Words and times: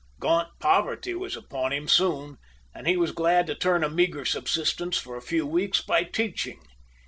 Gaunt 0.19 0.47
poverty 0.59 1.13
was 1.13 1.35
upon 1.35 1.71
him 1.71 1.87
soon, 1.87 2.37
and 2.73 2.87
he 2.87 2.97
was 2.97 3.11
glad 3.11 3.45
to 3.45 3.67
earn 3.69 3.83
a 3.83 3.87
meagre 3.87 4.25
subsistence 4.25 4.97
for 4.97 5.15
a 5.15 5.21
few 5.21 5.45
weeks, 5.45 5.79
by 5.83 6.05
teaching. 6.05 6.59